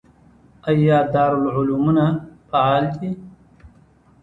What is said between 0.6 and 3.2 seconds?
آیا دارالعلومونه فعال دي؟